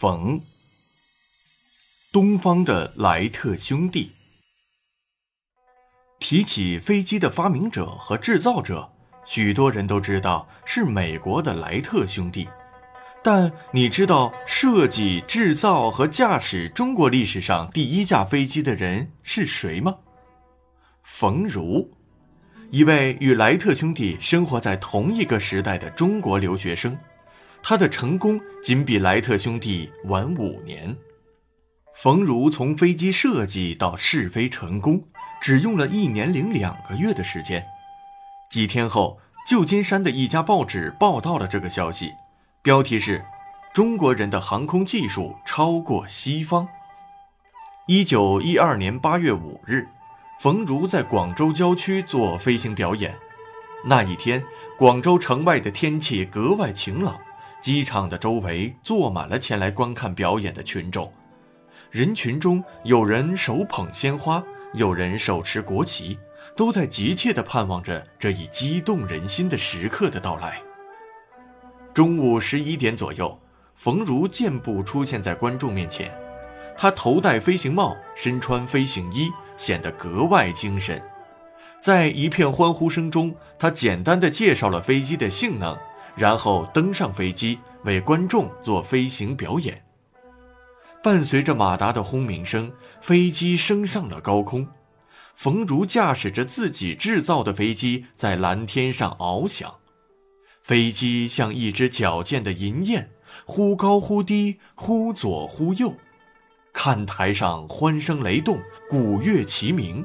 [0.00, 0.40] 冯，
[2.12, 4.12] 东方的莱特兄弟。
[6.20, 8.88] 提起飞机的发明者和制造者，
[9.24, 12.46] 许多人都知道是美国的莱特兄弟。
[13.24, 19.96] 但你知道设计、制造和驾驶中国历史上第一架飞机的人是谁吗？
[21.02, 21.90] 冯如，
[22.70, 26.96] 一位与莱特兄弟生活在同一个时代的中国留学生。
[27.68, 30.96] 他的成功仅比莱特兄弟晚五年。
[31.92, 35.02] 冯如从飞机设计到试飞成功，
[35.38, 37.62] 只用了一年零两个月的时间。
[38.50, 42.10] 几天后，旧金山的一家报纸报道了这个消息，
[42.62, 43.22] 标题是
[43.74, 46.66] “中国人的航空技术超过西方”。
[47.86, 49.86] 一九一二年八月五日，
[50.40, 53.14] 冯如在广州郊区做飞行表演。
[53.84, 54.42] 那一天，
[54.78, 57.14] 广州城外的天气格外晴朗。
[57.60, 61.12] 机场的周围坐满了前来观看表演的群众，
[61.90, 64.42] 人群中有人手捧鲜花，
[64.74, 66.16] 有人手持国旗，
[66.56, 70.60] 都在急切地盼望着这一激动人心的时刻的到来。
[71.92, 73.36] 中午十一点左右，
[73.74, 76.12] 冯如健步出现在观众面前，
[76.76, 81.02] 他头戴飞行帽，身穿飞行衣，显得格外精神。
[81.80, 85.76] 在一片欢呼声中，他简单的介绍了飞机的性能。
[86.18, 89.80] 然后登上飞机，为观众做飞行表演。
[91.00, 94.66] 伴随着马达的轰鸣声，飞机升上了高空。
[95.36, 99.72] 冯如驾驶着自己制造的飞机在蓝天上翱翔，
[100.64, 103.08] 飞机像一只矫健的银燕，
[103.44, 105.94] 忽高忽低，忽左忽右。
[106.72, 110.04] 看台上欢声雷动，鼓乐齐鸣，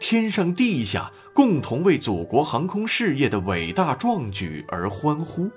[0.00, 1.12] 天上地下。
[1.34, 5.50] 共同为祖国航空事业的伟大壮举而欢呼。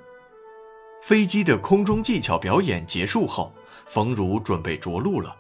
[1.04, 3.54] 飞机的空中技巧表演结束后，
[3.86, 5.36] 冯如准备着陆了。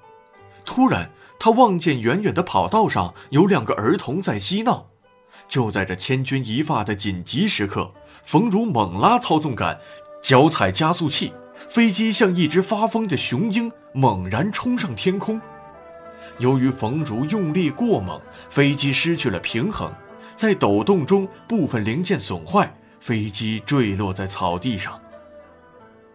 [0.65, 4.87] 突然，他望见远远的跑道上有两个儿童在嬉闹。
[5.47, 7.91] 就在这千钧一发的紧急时刻，
[8.23, 9.79] 冯如猛拉操纵杆，
[10.21, 11.31] 脚踩加速器，
[11.69, 15.39] 飞机像一只发疯的雄鹰，猛然冲上天空。
[16.39, 18.19] 由于冯如用力过猛，
[18.49, 19.93] 飞机失去了平衡。
[20.35, 24.99] 在抖动中，部分零件损坏，飞机坠落在草地上。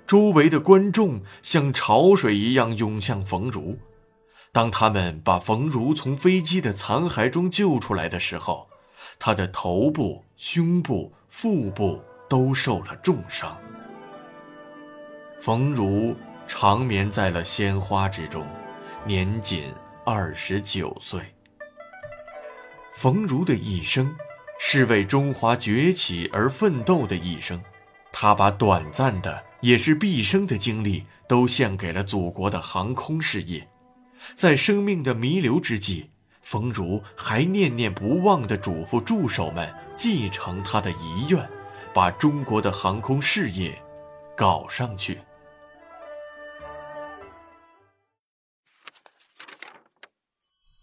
[0.06, 3.78] 周围的观众像潮水一样涌向冯如。
[4.52, 8.68] 当他们把冯如从飞机的残骸中救出来的时候，
[9.18, 13.56] 他的头部、胸部、腹部都受了重伤。
[15.38, 16.14] 冯如
[16.48, 18.44] 长眠在了鲜花之中，
[19.06, 19.72] 年仅
[20.04, 21.22] 二十九岁。
[23.00, 24.14] 冯如的一生，
[24.58, 27.58] 是为中华崛起而奋斗的一生。
[28.12, 33.66] 他把短暂的，也是毕生的精力，都献给了祖国的航空事业。
[34.36, 36.10] 在生命的弥留之际，
[36.42, 41.48] 冯如还念念不忘地嘱咐助手们继承他的遗愿，
[41.94, 43.82] 把中国的航空事业
[44.36, 45.18] 搞上去。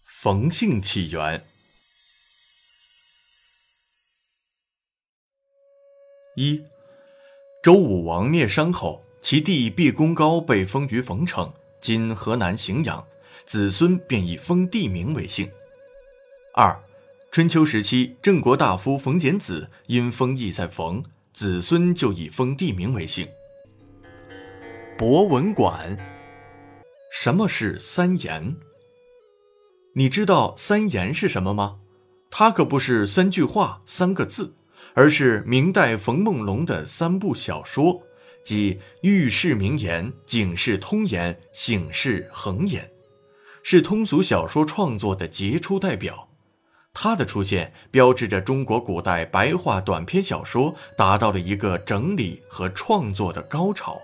[0.02, 1.40] 冯姓起源。
[6.40, 6.62] 一，
[7.64, 13.04] 周武王灭商后，其弟毕公高被封于冯城（今河南荥阳），
[13.44, 15.50] 子孙便以封地名为姓。
[16.54, 16.80] 二，
[17.32, 21.02] 春秋时期，郑国大夫冯简子因封邑在冯，
[21.34, 23.28] 子孙就以封地名为姓。
[24.96, 25.98] 博文馆，
[27.10, 28.54] 什么是三言？
[29.92, 31.80] 你知道三言是什么吗？
[32.30, 34.54] 它可不是三句话、三个字。
[34.94, 38.02] 而是明代冯梦龙的三部小说，
[38.44, 42.84] 即《喻世名言》《警世通言》《醒世恒言》，
[43.62, 46.28] 是通俗小说创作的杰出代表。
[46.94, 54.00] 它的出现标志着中国古代白话短篇小说达到了一个整理和创作的高潮。